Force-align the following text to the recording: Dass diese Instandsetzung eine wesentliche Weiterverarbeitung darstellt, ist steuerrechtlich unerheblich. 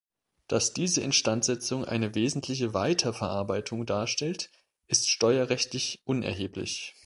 Dass 0.47 0.73
diese 0.73 0.99
Instandsetzung 1.01 1.85
eine 1.85 2.15
wesentliche 2.15 2.73
Weiterverarbeitung 2.73 3.85
darstellt, 3.85 4.49
ist 4.87 5.11
steuerrechtlich 5.11 6.01
unerheblich. 6.05 6.95